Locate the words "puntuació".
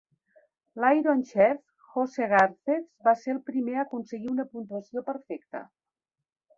4.57-5.09